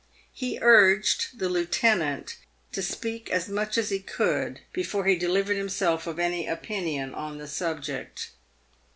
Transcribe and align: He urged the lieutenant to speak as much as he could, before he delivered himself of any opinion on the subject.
He 0.33 0.57
urged 0.59 1.37
the 1.37 1.47
lieutenant 1.47 2.37
to 2.71 2.81
speak 2.81 3.29
as 3.29 3.47
much 3.47 3.77
as 3.77 3.91
he 3.91 3.99
could, 3.99 4.61
before 4.73 5.05
he 5.05 5.15
delivered 5.15 5.57
himself 5.57 6.07
of 6.07 6.17
any 6.17 6.47
opinion 6.47 7.13
on 7.13 7.37
the 7.37 7.47
subject. 7.47 8.31